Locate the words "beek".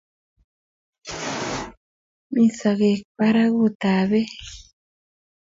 4.09-4.33